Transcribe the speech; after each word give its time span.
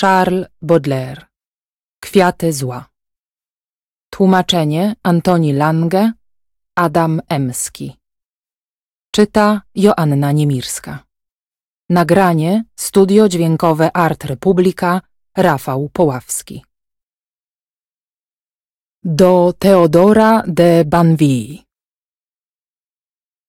Charles 0.00 0.46
Baudelaire. 0.62 1.26
Kwiaty 2.00 2.52
zła. 2.52 2.86
Tłumaczenie 4.10 4.94
Antoni 5.02 5.52
Lange 5.52 6.12
Adam 6.74 7.20
Emski. 7.28 7.96
Czyta 9.10 9.62
Joanna 9.74 10.32
Niemirska. 10.32 11.04
Nagranie 11.90 12.64
Studio 12.76 13.28
Dźwiękowe 13.28 13.96
Art 13.96 14.24
Republika 14.24 15.00
Rafał 15.36 15.88
Poławski. 15.92 16.64
Do 19.04 19.52
Teodora 19.58 20.42
de 20.46 20.84
Banville 20.84 21.65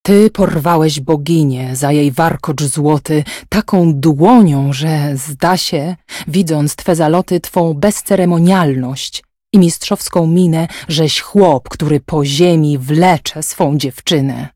ty 0.08 0.30
porwałeś 0.30 1.00
boginię 1.00 1.76
za 1.76 1.92
jej 1.92 2.12
warkocz 2.12 2.62
złoty 2.62 3.24
taką 3.48 3.94
dłonią, 3.94 4.72
że 4.72 5.16
zda 5.16 5.56
się, 5.56 5.96
widząc 6.28 6.76
twe 6.76 6.96
zaloty, 6.96 7.40
twą 7.40 7.74
bezceremonialność 7.74 9.22
i 9.52 9.58
mistrzowską 9.58 10.26
minę, 10.26 10.68
żeś 10.88 11.20
chłop, 11.20 11.68
który 11.68 12.00
po 12.00 12.24
ziemi 12.24 12.78
wlecze 12.78 13.42
swą 13.42 13.78
dziewczynę. 13.78 14.48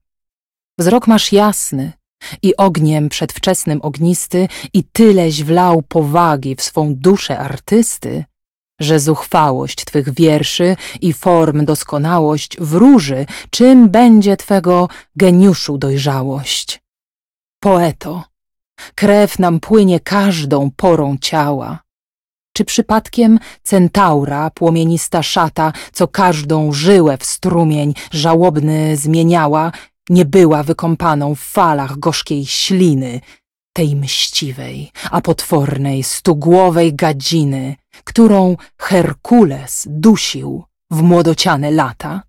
Wzrok 0.79 1.07
masz 1.07 1.33
jasny 1.33 1.93
i 2.43 2.57
ogniem 2.57 3.09
przedwczesnym 3.09 3.81
ognisty 3.83 4.49
i 4.73 4.85
tyleś 4.85 5.43
wlał 5.43 5.83
powagi 5.83 6.57
w 6.57 6.63
swą 6.63 6.95
duszę 6.95 7.39
artysty, 7.39 8.25
że 8.83 9.01
zuchwałość 9.01 9.85
Twych 9.85 10.15
wierszy 10.15 10.77
i 11.01 11.13
form 11.13 11.65
doskonałość 11.65 12.57
wróży, 12.61 13.27
czym 13.51 13.89
będzie 13.89 14.37
Twego 14.37 14.89
geniuszu 15.17 15.79
dojrzałość. 15.79 16.83
Poeto, 17.61 18.25
krew 18.95 19.39
nam 19.39 19.61
płynie 19.61 20.01
każdą 20.01 20.71
porą 20.77 21.17
ciała. 21.21 21.83
Czy 22.53 22.65
przypadkiem 22.65 23.39
centaura, 23.63 24.51
płomienista 24.51 25.23
szata, 25.23 25.73
co 25.93 26.09
każdą 26.09 26.73
żyłę 26.73 27.19
w 27.19 27.25
strumień 27.25 27.95
żałobny 28.11 28.97
zmieniała, 28.97 29.73
nie 30.09 30.25
była 30.25 30.63
wykąpaną 30.63 31.35
w 31.35 31.41
falach 31.41 31.99
gorzkiej 31.99 32.47
śliny, 32.47 33.21
tej 33.73 33.97
mściwej, 33.97 34.91
a 35.11 35.21
potwornej, 35.21 36.03
stugłowej 36.03 36.95
gadziny, 36.95 37.77
którą 38.05 38.57
Herkules 38.79 39.87
dusił 39.91 40.65
w 40.91 41.03
młodociane 41.03 41.71
lata? 41.71 42.23